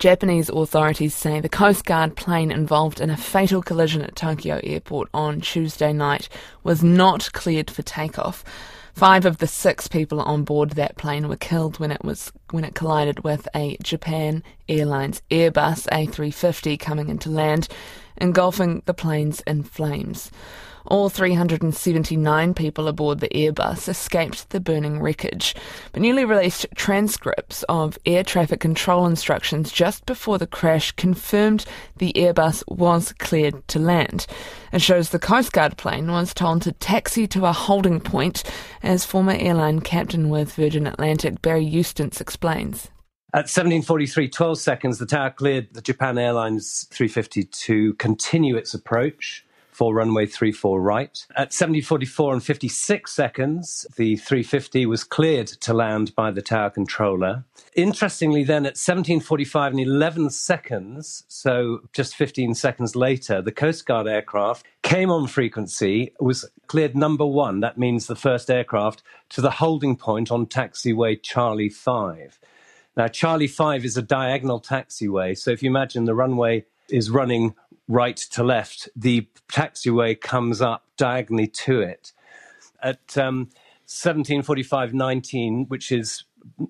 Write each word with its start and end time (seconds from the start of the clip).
Japanese 0.00 0.48
authorities 0.48 1.14
say 1.14 1.40
the 1.40 1.48
Coast 1.50 1.84
Guard 1.84 2.16
plane 2.16 2.50
involved 2.50 3.02
in 3.02 3.10
a 3.10 3.18
fatal 3.18 3.60
collision 3.60 4.00
at 4.00 4.16
Tokyo 4.16 4.58
Airport 4.64 5.10
on 5.12 5.42
Tuesday 5.42 5.92
night 5.92 6.26
was 6.64 6.82
not 6.82 7.30
cleared 7.34 7.70
for 7.70 7.82
takeoff. 7.82 8.42
Five 8.94 9.26
of 9.26 9.36
the 9.36 9.46
six 9.46 9.88
people 9.88 10.22
on 10.22 10.42
board 10.42 10.70
that 10.70 10.96
plane 10.96 11.28
were 11.28 11.36
killed 11.36 11.78
when 11.78 11.92
it 11.92 12.02
was 12.02 12.32
when 12.50 12.64
it 12.64 12.74
collided 12.74 13.24
with 13.24 13.46
a 13.54 13.76
Japan 13.82 14.42
Airlines 14.70 15.20
Airbus 15.30 15.86
A350 15.90 16.80
coming 16.80 17.10
into 17.10 17.28
land, 17.28 17.68
engulfing 18.16 18.82
the 18.86 18.94
planes 18.94 19.42
in 19.46 19.62
flames. 19.64 20.30
All 20.90 21.08
379 21.08 22.52
people 22.54 22.88
aboard 22.88 23.20
the 23.20 23.28
Airbus 23.28 23.88
escaped 23.88 24.50
the 24.50 24.58
burning 24.58 25.00
wreckage, 25.00 25.54
but 25.92 26.02
newly 26.02 26.24
released 26.24 26.66
transcripts 26.74 27.62
of 27.68 27.96
air 28.04 28.24
traffic 28.24 28.58
control 28.58 29.06
instructions 29.06 29.70
just 29.70 30.04
before 30.04 30.36
the 30.36 30.48
crash 30.48 30.90
confirmed 30.90 31.64
the 31.98 32.12
Airbus 32.16 32.64
was 32.66 33.12
cleared 33.12 33.68
to 33.68 33.78
land. 33.78 34.26
It 34.72 34.82
shows 34.82 35.10
the 35.10 35.20
Coast 35.20 35.52
Guard 35.52 35.76
plane 35.76 36.10
was 36.10 36.34
told 36.34 36.62
to 36.62 36.72
taxi 36.72 37.28
to 37.28 37.46
a 37.46 37.52
holding 37.52 38.00
point, 38.00 38.42
as 38.82 39.04
former 39.04 39.36
airline 39.38 39.82
captain 39.82 40.28
with 40.28 40.54
Virgin 40.54 40.88
Atlantic 40.88 41.40
Barry 41.40 41.64
Eustace 41.64 42.20
explains. 42.20 42.88
At 43.32 43.46
1743, 43.46 44.28
12 44.28 44.58
seconds, 44.58 44.98
the 44.98 45.06
tower 45.06 45.30
cleared 45.30 45.72
the 45.72 45.82
Japan 45.82 46.18
Airlines 46.18 46.88
350 46.90 47.44
to 47.44 47.94
continue 47.94 48.56
its 48.56 48.74
approach 48.74 49.46
for 49.70 49.94
runway 49.94 50.26
34 50.26 50.80
right. 50.80 51.26
At 51.36 51.52
7044 51.52 52.34
and 52.34 52.42
56 52.42 53.10
seconds, 53.10 53.86
the 53.96 54.16
350 54.16 54.86
was 54.86 55.04
cleared 55.04 55.46
to 55.46 55.72
land 55.72 56.14
by 56.14 56.30
the 56.30 56.42
tower 56.42 56.70
controller. 56.70 57.44
Interestingly, 57.74 58.44
then 58.44 58.66
at 58.66 58.76
1745 58.76 59.72
and 59.72 59.80
11 59.80 60.30
seconds, 60.30 61.24
so 61.28 61.80
just 61.92 62.16
15 62.16 62.54
seconds 62.54 62.96
later, 62.96 63.40
the 63.40 63.52
Coast 63.52 63.86
Guard 63.86 64.06
aircraft 64.06 64.66
came 64.82 65.10
on 65.10 65.26
frequency, 65.26 66.12
was 66.18 66.44
cleared 66.66 66.96
number 66.96 67.26
one. 67.26 67.60
That 67.60 67.78
means 67.78 68.06
the 68.06 68.16
first 68.16 68.50
aircraft 68.50 69.02
to 69.30 69.40
the 69.40 69.52
holding 69.52 69.96
point 69.96 70.30
on 70.30 70.46
taxiway 70.46 71.22
Charlie 71.22 71.68
5. 71.68 72.40
Now, 72.96 73.08
Charlie 73.08 73.46
5 73.46 73.84
is 73.84 73.96
a 73.96 74.02
diagonal 74.02 74.60
taxiway. 74.60 75.38
So 75.38 75.52
if 75.52 75.62
you 75.62 75.70
imagine 75.70 76.04
the 76.04 76.14
runway 76.14 76.64
is 76.88 77.08
running 77.08 77.54
right 77.90 78.16
to 78.16 78.44
left, 78.44 78.88
the 78.94 79.28
taxiway 79.52 80.18
comes 80.18 80.62
up 80.62 80.84
diagonally 80.96 81.48
to 81.48 81.80
it. 81.80 82.12
At 82.82 83.18
um, 83.18 83.50
1745.19, 83.88 85.68
which 85.68 85.90
is 85.90 86.24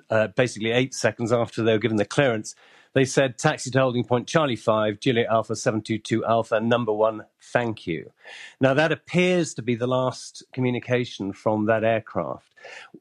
uh, 0.09 0.29
basically 0.29 0.73
eight 0.73 0.95
seconds 0.95 1.31
after 1.31 1.63
they 1.63 1.73
were 1.73 1.79
given 1.79 1.99
the 1.99 2.07
clearance, 2.07 2.55
they 2.95 3.05
said 3.05 3.39
taxi 3.39 3.71
to 3.71 3.79
holding 3.79 4.03
point 4.03 4.27
Charlie 4.27 4.57
5, 4.57 4.99
Juliet 4.99 5.29
Alpha 5.31 5.55
722 5.55 6.25
Alpha, 6.25 6.59
number 6.59 6.93
one, 6.93 7.27
thank 7.41 7.87
you. 7.87 8.11
Now, 8.61 8.75
that 8.75 8.91
appears 8.91 9.55
to 9.55 9.63
be 9.63 9.77
the 9.77 9.87
last 9.87 10.43
communication 10.53 11.33
from 11.33 11.67
that 11.67 11.85
aircraft. 11.85 12.50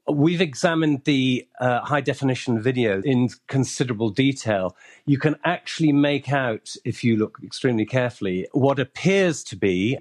We've 0.07 0.41
examined 0.41 1.03
the 1.05 1.47
uh, 1.59 1.81
high 1.81 2.01
definition 2.01 2.61
video 2.61 3.01
in 3.01 3.29
considerable 3.47 4.09
detail. 4.09 4.75
You 5.05 5.17
can 5.17 5.35
actually 5.43 5.91
make 5.91 6.31
out, 6.31 6.75
if 6.85 7.03
you 7.03 7.17
look 7.17 7.39
extremely 7.43 7.85
carefully, 7.85 8.47
what 8.51 8.79
appears 8.79 9.43
to 9.45 9.55
be 9.55 9.99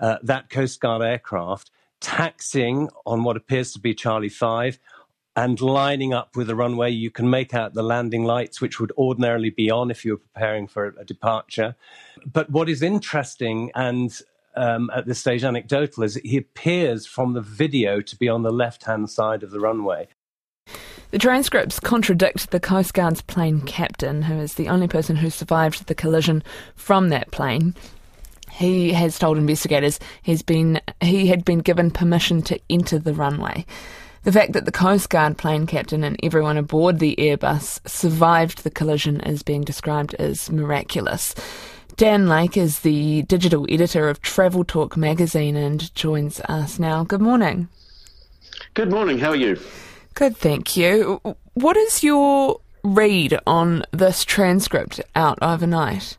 uh, 0.00 0.18
that 0.22 0.50
Coast 0.50 0.80
Guard 0.80 1.02
aircraft 1.02 1.70
taxiing 2.00 2.88
on 3.04 3.24
what 3.24 3.36
appears 3.36 3.72
to 3.72 3.80
be 3.80 3.94
Charlie 3.94 4.28
5 4.28 4.78
and 5.34 5.60
lining 5.60 6.12
up 6.12 6.36
with 6.36 6.48
the 6.48 6.56
runway, 6.56 6.90
you 6.90 7.10
can 7.10 7.30
make 7.30 7.54
out 7.54 7.74
the 7.74 7.82
landing 7.82 8.24
lights, 8.24 8.60
which 8.60 8.80
would 8.80 8.90
ordinarily 8.98 9.50
be 9.50 9.70
on 9.70 9.90
if 9.90 10.04
you 10.04 10.12
were 10.12 10.18
preparing 10.18 10.66
for 10.66 10.94
a 10.98 11.04
departure. 11.04 11.76
But 12.26 12.50
what 12.50 12.68
is 12.68 12.82
interesting 12.82 13.70
and 13.74 14.20
um, 14.58 14.90
at 14.94 15.06
this 15.06 15.20
stage 15.20 15.44
anecdotal 15.44 16.02
is 16.02 16.16
he 16.16 16.36
appears 16.36 17.06
from 17.06 17.32
the 17.32 17.40
video 17.40 18.00
to 18.00 18.16
be 18.16 18.28
on 18.28 18.42
the 18.42 18.52
left 18.52 18.84
hand 18.84 19.08
side 19.08 19.42
of 19.42 19.50
the 19.50 19.60
runway. 19.60 20.08
The 21.10 21.18
transcripts 21.18 21.80
contradict 21.80 22.50
the 22.50 22.60
Coast 22.60 22.92
Guard's 22.92 23.22
plane 23.22 23.62
captain, 23.62 24.22
who 24.22 24.38
is 24.38 24.54
the 24.54 24.68
only 24.68 24.88
person 24.88 25.16
who 25.16 25.30
survived 25.30 25.86
the 25.86 25.94
collision 25.94 26.42
from 26.74 27.08
that 27.08 27.30
plane. 27.30 27.74
He 28.50 28.92
has 28.92 29.18
told 29.18 29.38
investigators 29.38 30.00
he's 30.22 30.42
been 30.42 30.80
he 31.00 31.28
had 31.28 31.44
been 31.44 31.60
given 31.60 31.90
permission 31.90 32.42
to 32.42 32.60
enter 32.68 32.98
the 32.98 33.14
runway. 33.14 33.64
The 34.24 34.32
fact 34.32 34.52
that 34.52 34.64
the 34.64 34.72
Coast 34.72 35.08
Guard 35.08 35.38
plane 35.38 35.66
captain 35.66 36.04
and 36.04 36.18
everyone 36.22 36.58
aboard 36.58 36.98
the 36.98 37.14
Airbus 37.16 37.88
survived 37.88 38.64
the 38.64 38.70
collision 38.70 39.20
is 39.20 39.42
being 39.42 39.62
described 39.62 40.14
as 40.14 40.50
miraculous. 40.50 41.34
Dan 41.98 42.28
Lake 42.28 42.56
is 42.56 42.78
the 42.80 43.22
digital 43.22 43.66
editor 43.68 44.08
of 44.08 44.22
Travel 44.22 44.62
Talk 44.62 44.96
magazine 44.96 45.56
and 45.56 45.92
joins 45.96 46.38
us 46.42 46.78
now. 46.78 47.02
Good 47.02 47.20
morning. 47.20 47.68
Good 48.74 48.88
morning. 48.88 49.18
How 49.18 49.30
are 49.30 49.36
you? 49.36 49.58
Good, 50.14 50.36
thank 50.36 50.76
you. 50.76 51.20
What 51.54 51.76
is 51.76 52.04
your 52.04 52.60
read 52.84 53.40
on 53.48 53.82
this 53.90 54.24
transcript 54.24 55.00
out 55.16 55.40
overnight? 55.42 56.18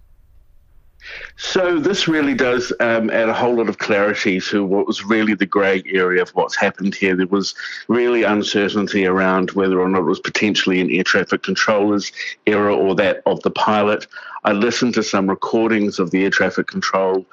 So 1.37 1.79
this 1.79 2.07
really 2.07 2.33
does 2.33 2.73
um, 2.79 3.09
add 3.09 3.29
a 3.29 3.33
whole 3.33 3.55
lot 3.55 3.69
of 3.69 3.77
clarity 3.77 4.39
to 4.41 4.65
what 4.65 4.87
was 4.87 5.03
really 5.03 5.33
the 5.33 5.45
grey 5.45 5.81
area 5.87 6.21
of 6.21 6.29
what's 6.31 6.55
happened 6.55 6.95
here. 6.95 7.15
There 7.15 7.27
was 7.27 7.55
really 7.87 8.23
uncertainty 8.23 9.05
around 9.05 9.51
whether 9.51 9.79
or 9.79 9.87
not 9.87 10.01
it 10.01 10.03
was 10.03 10.19
potentially 10.19 10.81
an 10.81 10.91
air 10.91 11.03
traffic 11.03 11.43
controller's 11.43 12.11
error 12.45 12.71
or 12.71 12.95
that 12.95 13.21
of 13.25 13.41
the 13.43 13.51
pilot. 13.51 14.07
I 14.43 14.51
listened 14.51 14.93
to 14.95 15.03
some 15.03 15.29
recordings 15.29 15.99
of 15.99 16.11
the 16.11 16.23
air 16.23 16.29
traffic 16.29 16.67
control 16.67 17.25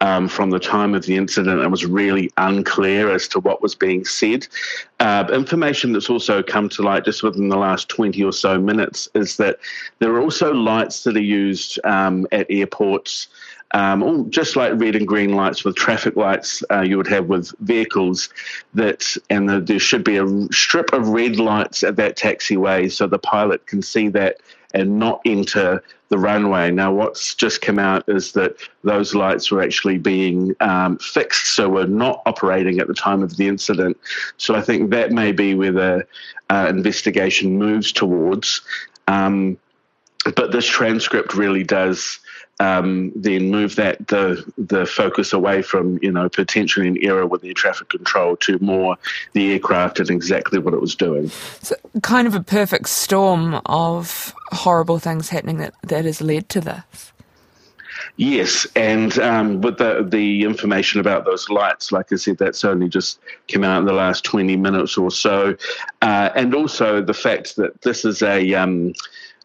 um, 0.00 0.28
from 0.28 0.50
the 0.50 0.58
time 0.58 0.94
of 0.94 1.04
the 1.04 1.16
incident 1.16 1.60
and 1.60 1.70
was 1.70 1.84
really 1.84 2.30
unclear 2.36 3.10
as 3.10 3.28
to 3.28 3.40
what 3.40 3.62
was 3.62 3.74
being 3.74 4.04
said. 4.04 4.46
Uh, 4.98 5.28
information 5.32 5.92
that's 5.92 6.10
also 6.10 6.42
come 6.42 6.68
to 6.70 6.82
light 6.82 7.04
just 7.04 7.22
within 7.22 7.48
the 7.48 7.56
last 7.56 7.88
20 7.88 8.22
or 8.24 8.32
so 8.32 8.58
minutes 8.58 9.08
is 9.14 9.36
that 9.36 9.58
there 9.98 10.12
are 10.14 10.20
also 10.20 10.52
lights 10.52 11.04
that 11.04 11.16
are 11.16 11.22
used 11.22 11.78
um, 11.84 12.26
at 12.32 12.46
airports. 12.50 13.28
Um, 13.72 14.28
just 14.30 14.56
like 14.56 14.72
red 14.80 14.96
and 14.96 15.06
green 15.06 15.34
lights 15.36 15.62
with 15.62 15.76
traffic 15.76 16.16
lights 16.16 16.64
uh, 16.72 16.80
you 16.80 16.96
would 16.96 17.06
have 17.06 17.28
with 17.28 17.54
vehicles 17.60 18.28
that 18.74 19.16
and 19.30 19.48
the, 19.48 19.60
there 19.60 19.78
should 19.78 20.02
be 20.02 20.16
a 20.16 20.26
strip 20.50 20.92
of 20.92 21.10
red 21.10 21.36
lights 21.36 21.84
at 21.84 21.94
that 21.94 22.16
taxiway 22.16 22.90
so 22.90 23.06
the 23.06 23.20
pilot 23.20 23.64
can 23.68 23.80
see 23.80 24.08
that 24.08 24.38
and 24.74 24.98
not 24.98 25.20
enter 25.24 25.84
the 26.10 26.18
runway. 26.18 26.70
Now, 26.70 26.92
what's 26.92 27.34
just 27.34 27.62
come 27.62 27.78
out 27.78 28.04
is 28.08 28.32
that 28.32 28.56
those 28.82 29.14
lights 29.14 29.50
were 29.50 29.62
actually 29.62 29.96
being 29.96 30.54
um, 30.60 30.98
fixed, 30.98 31.54
so 31.54 31.68
were 31.68 31.86
not 31.86 32.20
operating 32.26 32.80
at 32.80 32.88
the 32.88 32.94
time 32.94 33.22
of 33.22 33.36
the 33.36 33.46
incident. 33.46 33.96
So 34.36 34.54
I 34.54 34.60
think 34.60 34.90
that 34.90 35.12
may 35.12 35.32
be 35.32 35.54
where 35.54 35.72
the 35.72 36.06
uh, 36.50 36.66
investigation 36.68 37.58
moves 37.58 37.92
towards. 37.92 38.60
Um, 39.08 39.56
but 40.36 40.52
this 40.52 40.66
transcript 40.66 41.34
really 41.34 41.64
does 41.64 42.18
um, 42.60 43.10
then 43.16 43.50
move 43.50 43.74
that 43.76 44.06
the 44.08 44.44
the 44.56 44.86
focus 44.86 45.32
away 45.32 45.62
from 45.62 45.98
you 46.02 46.12
know 46.12 46.28
potentially 46.28 46.86
an 46.86 46.98
error 47.02 47.26
with 47.26 47.42
air 47.42 47.54
traffic 47.54 47.88
control 47.88 48.36
to 48.36 48.58
more 48.60 48.96
the 49.32 49.52
aircraft 49.52 49.98
and 49.98 50.10
exactly 50.10 50.58
what 50.58 50.74
it 50.74 50.80
was 50.80 50.94
doing. 50.94 51.30
So 51.62 51.74
kind 52.02 52.28
of 52.28 52.34
a 52.34 52.42
perfect 52.42 52.88
storm 52.90 53.60
of 53.66 54.34
horrible 54.52 54.98
things 54.98 55.30
happening 55.30 55.56
that, 55.58 55.74
that 55.82 56.04
has 56.04 56.20
led 56.20 56.48
to 56.50 56.60
this. 56.60 57.12
Yes, 58.16 58.66
and 58.76 59.18
um, 59.18 59.62
with 59.62 59.78
the 59.78 60.06
the 60.06 60.42
information 60.42 61.00
about 61.00 61.24
those 61.24 61.48
lights, 61.48 61.90
like 61.90 62.12
I 62.12 62.16
said, 62.16 62.36
that's 62.36 62.64
only 62.64 62.88
just 62.88 63.18
come 63.50 63.64
out 63.64 63.78
in 63.78 63.86
the 63.86 63.94
last 63.94 64.24
twenty 64.24 64.56
minutes 64.56 64.98
or 64.98 65.10
so, 65.10 65.56
uh, 66.02 66.28
and 66.34 66.54
also 66.54 67.00
the 67.00 67.14
fact 67.14 67.56
that 67.56 67.80
this 67.80 68.04
is 68.04 68.22
a 68.22 68.54
um, 68.54 68.92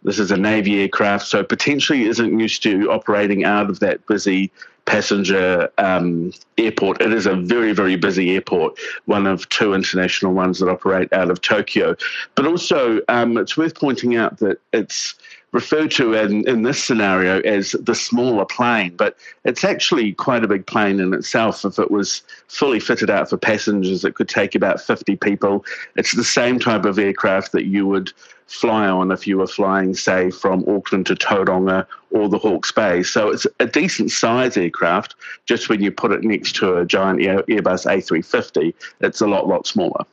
this 0.06 0.20
is 0.20 0.32
a 0.32 0.38
Navy 0.38 0.82
aircraft, 0.82 1.28
so 1.28 1.44
potentially 1.44 2.04
isn't 2.04 2.40
used 2.40 2.62
to 2.64 2.92
operating 2.92 3.44
out 3.44 3.70
of 3.70 3.80
that 3.80 4.06
busy 4.06 4.52
passenger 4.86 5.68
um, 5.80 6.32
airport. 6.60 7.02
It 7.02 7.12
is 7.12 7.26
a 7.26 7.36
very, 7.36 7.74
very 7.74 7.96
busy 7.96 8.36
airport, 8.36 8.78
one 9.06 9.26
of 9.26 9.50
two 9.50 9.74
international 9.74 10.34
ones 10.34 10.60
that 10.60 10.70
operate 10.70 11.12
out 11.12 11.32
of 11.32 11.42
Tokyo. 11.42 11.96
But 12.36 12.46
also, 12.46 13.02
um, 13.10 13.38
it's 13.38 13.58
worth 13.58 13.74
pointing 13.74 14.16
out 14.16 14.38
that 14.40 14.60
it's 14.74 15.16
referred 15.52 15.90
to 15.90 16.14
in, 16.14 16.48
in 16.48 16.64
this 16.64 16.84
scenario 16.84 17.40
as 17.42 17.72
the 17.80 17.96
smaller 17.96 18.46
plane, 18.46 18.94
but 18.96 19.18
it's 19.46 19.64
actually 19.64 20.12
quite 20.14 20.44
a 20.44 20.48
big 20.48 20.68
plane 20.68 21.00
in 21.00 21.14
itself. 21.14 21.64
If 21.64 21.80
it 21.80 21.90
was 21.90 22.22
fully 22.50 22.80
fitted 22.80 23.10
out 23.10 23.30
for 23.30 23.38
passengers, 23.38 24.04
it 24.04 24.16
could 24.16 24.28
take 24.28 24.54
about 24.54 24.82
50 24.82 25.16
people. 25.16 25.66
It's 25.96 26.14
the 26.14 26.26
same 26.26 26.60
type 26.60 26.84
of 26.84 27.00
aircraft 27.00 27.54
that 27.54 27.66
you 27.66 27.88
would 27.88 28.12
fly 28.48 28.88
on 28.88 29.12
if 29.12 29.26
you 29.28 29.38
were 29.38 29.48
flying, 29.48 29.96
say, 29.96 30.30
from 30.30 30.64
Auckland 30.68 31.08
to 31.08 31.16
Tauranga 31.16 31.86
or 32.12 32.30
the 32.30 32.38
Hawke's 32.38 32.72
Bay. 32.72 33.04
So 33.04 33.30
it's 33.30 33.48
a 33.60 33.66
decent 33.66 34.12
size 34.12 34.56
aircraft. 34.56 35.16
Just 35.46 35.68
when 35.68 35.82
you 35.82 35.92
put 35.92 36.12
it 36.12 36.24
next 36.24 36.56
to 36.58 36.78
a 36.78 36.86
giant 36.86 37.20
Airbus 37.20 37.86
A350, 37.86 38.74
it's 39.02 39.22
a 39.22 39.28
lot, 39.28 39.48
lot 39.48 39.68
smaller. 39.68 40.06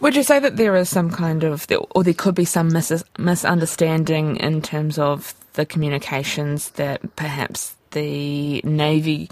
Would 0.00 0.14
you 0.14 0.22
say 0.22 0.38
that 0.38 0.56
there 0.56 0.76
is 0.76 0.88
some 0.88 1.10
kind 1.10 1.42
of, 1.42 1.66
or 1.90 2.04
there 2.04 2.14
could 2.14 2.34
be 2.34 2.44
some 2.44 2.68
mis- 2.68 3.04
misunderstanding 3.18 4.36
in 4.36 4.60
terms 4.60 4.98
of 4.98 5.34
the 5.54 5.64
communications 5.64 6.70
that 6.70 7.16
perhaps 7.16 7.74
the 7.92 8.60
Navy 8.62 9.30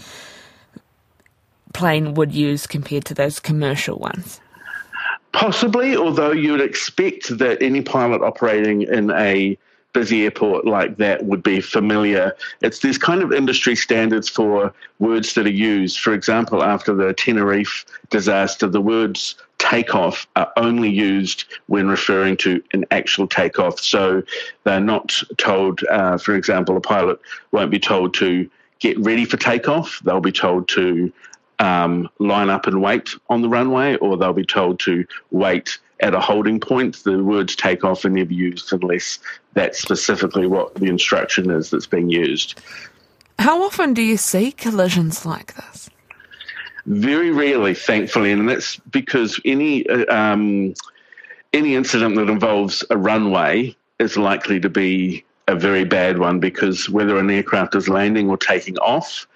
plane 1.73 2.13
would 2.13 2.33
use 2.33 2.65
compared 2.65 3.05
to 3.05 3.13
those 3.13 3.39
commercial 3.39 3.97
ones? 3.97 4.39
Possibly, 5.33 5.97
although 5.97 6.31
you 6.31 6.51
would 6.51 6.61
expect 6.61 7.37
that 7.39 7.61
any 7.61 7.81
pilot 7.81 8.21
operating 8.21 8.83
in 8.83 9.11
a 9.11 9.57
busy 9.93 10.23
airport 10.23 10.65
like 10.65 10.97
that 10.97 11.25
would 11.25 11.43
be 11.43 11.61
familiar. 11.61 12.35
It's 12.61 12.79
there's 12.79 12.97
kind 12.97 13.21
of 13.21 13.31
industry 13.31 13.75
standards 13.75 14.27
for 14.27 14.73
words 14.99 15.33
that 15.35 15.45
are 15.45 15.51
used. 15.51 15.99
For 15.99 16.13
example, 16.13 16.63
after 16.63 16.93
the 16.93 17.13
Tenerife 17.13 17.85
disaster, 18.09 18.67
the 18.67 18.81
words 18.81 19.35
takeoff 19.59 20.27
are 20.35 20.51
only 20.57 20.89
used 20.89 21.45
when 21.67 21.87
referring 21.87 22.37
to 22.37 22.61
an 22.73 22.85
actual 22.91 23.27
takeoff. 23.27 23.79
So 23.79 24.23
they're 24.63 24.79
not 24.79 25.13
told, 25.37 25.81
uh, 25.89 26.17
for 26.17 26.35
example, 26.35 26.75
a 26.75 26.81
pilot 26.81 27.19
won't 27.51 27.71
be 27.71 27.79
told 27.79 28.13
to 28.15 28.49
get 28.79 28.99
ready 28.99 29.25
for 29.25 29.37
takeoff. 29.37 30.01
They'll 30.03 30.19
be 30.19 30.31
told 30.31 30.67
to 30.69 31.13
um, 31.59 32.09
line 32.19 32.49
up 32.49 32.67
and 32.67 32.81
wait 32.81 33.11
on 33.29 33.41
the 33.41 33.49
runway, 33.49 33.95
or 33.97 34.17
they'll 34.17 34.33
be 34.33 34.45
told 34.45 34.79
to 34.81 35.05
wait 35.31 35.77
at 35.99 36.13
a 36.13 36.19
holding 36.19 36.59
point. 36.59 37.03
The 37.03 37.23
words 37.23 37.55
take 37.55 37.83
off 37.83 38.05
are 38.05 38.09
never 38.09 38.33
used 38.33 38.71
unless 38.73 39.19
that's 39.53 39.79
specifically 39.79 40.47
what 40.47 40.75
the 40.75 40.87
instruction 40.87 41.49
is 41.51 41.69
that's 41.69 41.87
being 41.87 42.09
used. 42.09 42.59
How 43.39 43.63
often 43.63 43.93
do 43.93 44.01
you 44.01 44.17
see 44.17 44.51
collisions 44.51 45.25
like 45.25 45.55
this? 45.55 45.89
Very 46.85 47.31
rarely, 47.31 47.73
thankfully, 47.73 48.31
and 48.31 48.49
that's 48.49 48.77
because 48.77 49.39
any 49.45 49.87
uh, 49.87 50.13
um, 50.13 50.73
any 51.53 51.75
incident 51.75 52.15
that 52.15 52.29
involves 52.29 52.83
a 52.89 52.97
runway 52.97 53.75
is 53.99 54.17
likely 54.17 54.59
to 54.59 54.69
be 54.69 55.23
a 55.47 55.55
very 55.55 55.83
bad 55.85 56.19
one 56.19 56.39
because 56.39 56.89
whether 56.89 57.17
an 57.17 57.29
aircraft 57.29 57.75
is 57.75 57.87
landing 57.87 58.29
or 58.29 58.37
taking 58.37 58.77
off, 58.79 59.27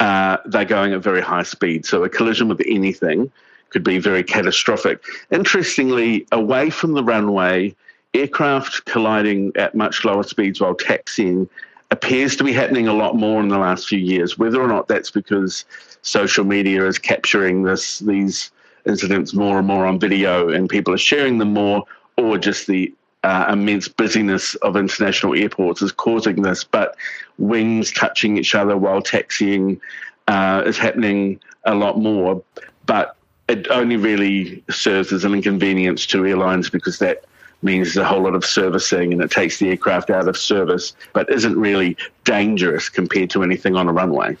uh, 0.00 0.38
they're 0.46 0.64
going 0.64 0.92
at 0.92 1.02
very 1.02 1.20
high 1.20 1.42
speed. 1.42 1.84
So 1.86 2.04
a 2.04 2.08
collision 2.08 2.48
with 2.48 2.62
anything 2.66 3.30
could 3.70 3.84
be 3.84 3.98
very 3.98 4.22
catastrophic. 4.22 5.02
Interestingly, 5.30 6.26
away 6.32 6.70
from 6.70 6.92
the 6.92 7.04
runway, 7.04 7.74
aircraft 8.14 8.84
colliding 8.86 9.52
at 9.56 9.74
much 9.74 10.04
lower 10.04 10.22
speeds 10.22 10.60
while 10.60 10.74
taxiing 10.74 11.48
appears 11.90 12.36
to 12.36 12.44
be 12.44 12.52
happening 12.52 12.86
a 12.86 12.92
lot 12.92 13.16
more 13.16 13.40
in 13.40 13.48
the 13.48 13.58
last 13.58 13.88
few 13.88 13.98
years. 13.98 14.38
Whether 14.38 14.60
or 14.60 14.68
not 14.68 14.88
that's 14.88 15.10
because 15.10 15.64
social 16.02 16.44
media 16.44 16.86
is 16.86 16.98
capturing 16.98 17.62
this 17.62 17.98
these 18.00 18.50
incidents 18.86 19.34
more 19.34 19.58
and 19.58 19.66
more 19.66 19.86
on 19.86 19.98
video 19.98 20.48
and 20.48 20.68
people 20.68 20.94
are 20.94 20.98
sharing 20.98 21.38
them 21.38 21.52
more, 21.52 21.84
or 22.16 22.38
just 22.38 22.66
the 22.66 22.92
uh, 23.24 23.46
immense 23.52 23.88
busyness 23.88 24.54
of 24.56 24.76
international 24.76 25.34
airports 25.34 25.82
is 25.82 25.92
causing 25.92 26.42
this. 26.42 26.64
But 26.64 26.96
wings 27.38 27.92
touching 27.92 28.36
each 28.36 28.54
other 28.54 28.76
while 28.76 29.02
taxiing 29.02 29.80
uh, 30.26 30.62
is 30.66 30.78
happening 30.78 31.40
a 31.64 31.74
lot 31.74 31.98
more. 31.98 32.42
But 32.86 33.16
it 33.48 33.68
only 33.70 33.96
really 33.96 34.62
serves 34.70 35.12
as 35.12 35.24
an 35.24 35.34
inconvenience 35.34 36.06
to 36.06 36.26
airlines 36.26 36.70
because 36.70 36.98
that 36.98 37.24
means 37.62 37.96
a 37.96 38.04
whole 38.04 38.22
lot 38.22 38.34
of 38.34 38.44
servicing 38.44 39.12
and 39.12 39.20
it 39.22 39.30
takes 39.30 39.58
the 39.58 39.68
aircraft 39.70 40.10
out 40.10 40.28
of 40.28 40.36
service, 40.36 40.94
but 41.12 41.28
isn't 41.30 41.58
really 41.58 41.96
dangerous 42.24 42.88
compared 42.88 43.30
to 43.30 43.42
anything 43.42 43.74
on 43.74 43.88
a 43.88 43.92
runway. 43.92 44.36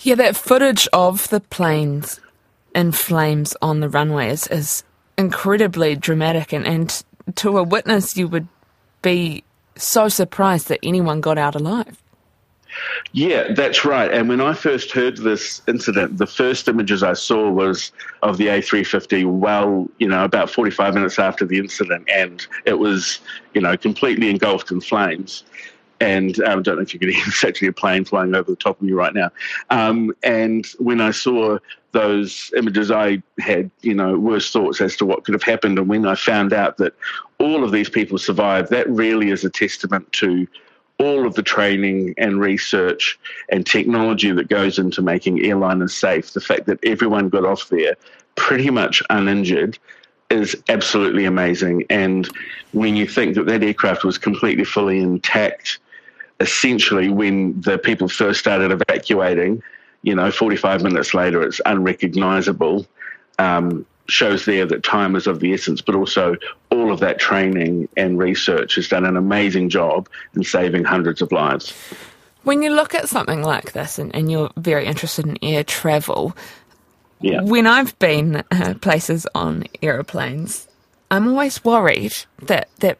Yeah, 0.00 0.14
that 0.16 0.36
footage 0.36 0.86
of 0.92 1.28
the 1.28 1.40
planes 1.40 2.20
in 2.74 2.92
flames 2.92 3.56
on 3.62 3.80
the 3.80 3.88
runway 3.88 4.28
is, 4.28 4.46
is 4.48 4.84
incredibly 5.16 5.96
dramatic, 5.96 6.52
and, 6.52 6.66
and 6.66 7.02
to 7.36 7.58
a 7.58 7.62
witness, 7.62 8.16
you 8.16 8.28
would 8.28 8.48
be 9.02 9.44
so 9.76 10.08
surprised 10.08 10.68
that 10.68 10.80
anyone 10.82 11.20
got 11.20 11.38
out 11.38 11.54
alive. 11.54 12.02
Yeah, 13.12 13.52
that's 13.54 13.84
right. 13.84 14.12
And 14.12 14.28
when 14.28 14.40
I 14.40 14.52
first 14.52 14.92
heard 14.92 15.16
this 15.18 15.62
incident, 15.66 16.18
the 16.18 16.26
first 16.26 16.68
images 16.68 17.02
I 17.02 17.14
saw 17.14 17.50
was 17.50 17.92
of 18.22 18.36
the 18.36 18.46
A350 18.48 19.24
well, 19.26 19.88
you 19.98 20.06
know, 20.06 20.24
about 20.24 20.50
45 20.50 20.94
minutes 20.94 21.18
after 21.18 21.44
the 21.44 21.58
incident. 21.58 22.08
And 22.14 22.46
it 22.66 22.78
was, 22.78 23.20
you 23.54 23.60
know, 23.60 23.76
completely 23.76 24.30
engulfed 24.30 24.70
in 24.70 24.80
flames. 24.80 25.44
And 26.00 26.38
um, 26.40 26.60
I 26.60 26.62
don't 26.62 26.76
know 26.76 26.82
if 26.82 26.94
you 26.94 27.00
can 27.00 27.08
hear 27.12 27.22
it's 27.26 27.44
actually 27.44 27.68
a 27.68 27.72
plane 27.72 28.04
flying 28.04 28.34
over 28.34 28.50
the 28.50 28.56
top 28.56 28.76
of 28.76 28.82
me 28.82 28.92
right 28.92 29.14
now. 29.14 29.30
Um, 29.70 30.14
and 30.22 30.66
when 30.78 31.00
I 31.00 31.10
saw 31.10 31.58
those 31.92 32.52
images, 32.56 32.90
I 32.90 33.22
had, 33.38 33.70
you 33.80 33.94
know, 33.94 34.18
worse 34.18 34.50
thoughts 34.52 34.80
as 34.80 34.96
to 34.96 35.06
what 35.06 35.24
could 35.24 35.34
have 35.34 35.42
happened. 35.42 35.78
And 35.78 35.88
when 35.88 36.06
I 36.06 36.14
found 36.14 36.52
out 36.52 36.76
that 36.78 36.94
all 37.38 37.64
of 37.64 37.72
these 37.72 37.88
people 37.88 38.18
survived, 38.18 38.70
that 38.70 38.88
really 38.88 39.30
is 39.30 39.44
a 39.44 39.50
testament 39.50 40.12
to 40.14 40.46
all 40.98 41.26
of 41.26 41.34
the 41.34 41.42
training 41.42 42.14
and 42.18 42.40
research 42.40 43.18
and 43.50 43.64
technology 43.64 44.32
that 44.32 44.48
goes 44.48 44.78
into 44.78 45.00
making 45.00 45.38
airliners 45.38 45.90
safe, 45.90 46.32
the 46.32 46.40
fact 46.40 46.66
that 46.66 46.78
everyone 46.84 47.28
got 47.28 47.44
off 47.44 47.68
there 47.68 47.96
pretty 48.34 48.70
much 48.70 49.02
uninjured 49.10 49.78
is 50.30 50.60
absolutely 50.68 51.24
amazing. 51.24 51.84
And 51.88 52.28
when 52.72 52.96
you 52.96 53.06
think 53.06 53.34
that 53.36 53.46
that 53.46 53.62
aircraft 53.62 54.04
was 54.04 54.18
completely 54.18 54.64
fully 54.64 54.98
intact, 54.98 55.78
essentially 56.40 57.08
when 57.08 57.60
the 57.60 57.78
people 57.78 58.08
first 58.08 58.40
started 58.40 58.70
evacuating, 58.70 59.62
you 60.02 60.14
know, 60.14 60.30
45 60.30 60.82
minutes 60.82 61.14
later, 61.14 61.42
it's 61.42 61.60
unrecognizable. 61.66 62.86
Um, 63.38 63.86
shows 64.08 64.46
there 64.46 64.64
that 64.66 64.82
time 64.82 65.14
is 65.16 65.26
of 65.26 65.40
the 65.40 65.52
essence, 65.52 65.80
but 65.80 65.94
also 65.94 66.34
all 66.70 66.90
of 66.90 67.00
that 67.00 67.18
training 67.18 67.88
and 67.96 68.18
research 68.18 68.76
has 68.76 68.88
done 68.88 69.04
an 69.04 69.16
amazing 69.16 69.68
job 69.68 70.08
in 70.34 70.42
saving 70.42 70.84
hundreds 70.84 71.20
of 71.20 71.30
lives. 71.30 71.72
When 72.44 72.62
you 72.62 72.70
look 72.70 72.94
at 72.94 73.08
something 73.08 73.42
like 73.42 73.72
this 73.72 73.98
and, 73.98 74.14
and 74.14 74.30
you're 74.32 74.50
very 74.56 74.86
interested 74.86 75.26
in 75.26 75.36
air 75.42 75.62
travel, 75.62 76.34
yeah. 77.20 77.42
when 77.42 77.66
I've 77.66 77.98
been 77.98 78.36
uh, 78.50 78.74
places 78.80 79.26
on 79.34 79.64
aeroplanes, 79.82 80.66
I'm 81.10 81.28
always 81.28 81.62
worried 81.62 82.14
that, 82.42 82.68
that 82.78 82.98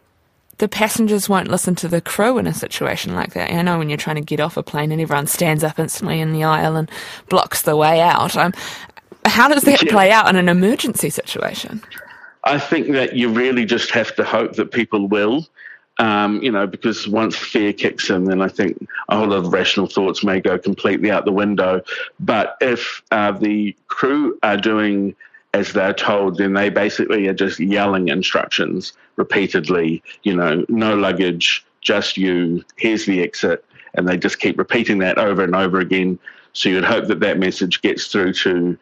the 0.59 0.67
passengers 0.67 1.27
won't 1.27 1.47
listen 1.47 1.73
to 1.75 1.87
the 1.87 2.01
crew 2.01 2.37
in 2.37 2.45
a 2.45 2.53
situation 2.53 3.15
like 3.15 3.33
that. 3.33 3.51
I 3.51 3.61
know 3.61 3.77
when 3.77 3.89
you're 3.89 3.97
trying 3.97 4.17
to 4.17 4.21
get 4.21 4.39
off 4.39 4.57
a 4.57 4.63
plane 4.63 4.91
and 4.91 5.01
everyone 5.01 5.27
stands 5.27 5.63
up 5.63 5.79
instantly 5.79 6.19
in 6.19 6.33
the 6.33 6.43
aisle 6.43 6.75
and 6.75 6.91
blocks 7.29 7.63
the 7.63 7.75
way 7.75 8.01
out. 8.01 8.35
I'm, 8.35 8.53
how 9.25 9.47
does 9.47 9.63
that 9.63 9.81
yeah. 9.83 9.91
play 9.91 10.11
out 10.11 10.27
in 10.29 10.35
an 10.35 10.49
emergency 10.49 11.09
situation? 11.09 11.81
I 12.43 12.59
think 12.59 12.91
that 12.91 13.15
you 13.15 13.29
really 13.29 13.65
just 13.65 13.91
have 13.91 14.15
to 14.15 14.23
hope 14.23 14.53
that 14.55 14.71
people 14.71 15.07
will. 15.07 15.47
Um, 15.97 16.41
you 16.41 16.49
know, 16.49 16.65
because 16.65 17.09
once 17.09 17.35
fear 17.35 17.73
kicks 17.73 18.09
in, 18.09 18.23
then 18.23 18.41
I 18.41 18.47
think 18.47 18.87
a 19.09 19.17
whole 19.17 19.27
lot 19.27 19.39
of 19.39 19.51
rational 19.51 19.87
thoughts 19.87 20.23
may 20.23 20.39
go 20.39 20.57
completely 20.57 21.11
out 21.11 21.25
the 21.25 21.33
window. 21.33 21.81
But 22.21 22.55
if 22.61 23.01
uh, 23.11 23.33
the 23.33 23.75
crew 23.89 24.39
are 24.41 24.55
doing 24.55 25.13
as 25.53 25.73
they're 25.73 25.93
told, 25.93 26.37
then 26.37 26.53
they 26.53 26.69
basically 26.69 27.27
are 27.27 27.33
just 27.33 27.59
yelling 27.59 28.09
instructions 28.09 28.93
repeatedly. 29.15 30.03
You 30.23 30.35
know, 30.35 30.65
no 30.69 30.95
luggage, 30.95 31.65
just 31.81 32.17
you. 32.17 32.63
Here's 32.75 33.05
the 33.05 33.21
exit, 33.23 33.65
and 33.93 34.07
they 34.07 34.17
just 34.17 34.39
keep 34.39 34.57
repeating 34.57 34.99
that 34.99 35.17
over 35.17 35.43
and 35.43 35.55
over 35.55 35.79
again. 35.79 36.19
So 36.53 36.69
you'd 36.69 36.83
hope 36.83 37.07
that 37.07 37.19
that 37.21 37.39
message 37.39 37.81
gets 37.81 38.07
through 38.07 38.33
to 38.33 38.77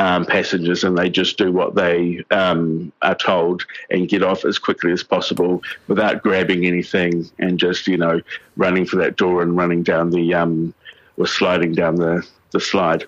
um, 0.00 0.24
passengers 0.24 0.82
and 0.82 0.96
they 0.96 1.10
just 1.10 1.36
do 1.36 1.52
what 1.52 1.74
they 1.74 2.24
um, 2.30 2.90
are 3.02 3.14
told 3.14 3.66
and 3.90 4.08
get 4.08 4.22
off 4.22 4.46
as 4.46 4.58
quickly 4.58 4.92
as 4.92 5.02
possible 5.02 5.62
without 5.88 6.22
grabbing 6.22 6.64
anything 6.64 7.30
and 7.38 7.58
just 7.58 7.86
you 7.86 7.98
know 7.98 8.22
running 8.56 8.86
for 8.86 8.96
that 8.96 9.16
door 9.16 9.42
and 9.42 9.58
running 9.58 9.82
down 9.82 10.10
the 10.10 10.32
um, 10.32 10.72
or 11.18 11.26
sliding 11.26 11.74
down 11.74 11.96
the, 11.96 12.26
the 12.52 12.60
slide. 12.60 13.04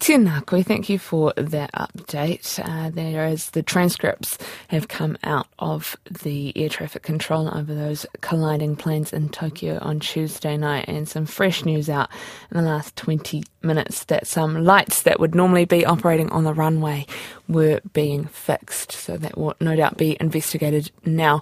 Tina 0.00 0.42
thank 0.46 0.88
you 0.88 0.98
for 0.98 1.32
that 1.36 1.70
update. 1.72 2.58
Uh, 2.58 2.90
there 2.90 3.26
is 3.26 3.50
the 3.50 3.62
transcripts 3.62 4.38
have 4.68 4.88
come 4.88 5.16
out 5.22 5.46
of 5.58 5.96
the 6.22 6.52
air 6.56 6.68
traffic 6.68 7.02
control 7.02 7.54
over 7.54 7.74
those 7.74 8.06
colliding 8.22 8.76
planes 8.76 9.12
in 9.12 9.28
Tokyo 9.28 9.78
on 9.80 10.00
Tuesday 10.00 10.56
night, 10.56 10.86
and 10.88 11.08
some 11.08 11.26
fresh 11.26 11.64
news 11.64 11.88
out 11.90 12.08
in 12.50 12.56
the 12.56 12.62
last 12.62 12.96
20 12.96 13.44
minutes 13.62 14.04
that 14.04 14.26
some 14.26 14.64
lights 14.64 15.02
that 15.02 15.20
would 15.20 15.34
normally 15.34 15.64
be 15.64 15.84
operating 15.84 16.30
on 16.30 16.44
the 16.44 16.54
runway 16.54 17.06
were 17.48 17.80
being 17.92 18.24
fixed. 18.24 18.92
So 18.92 19.16
that 19.18 19.36
will 19.36 19.54
no 19.60 19.76
doubt 19.76 19.96
be 19.96 20.16
investigated 20.18 20.90
now. 21.04 21.38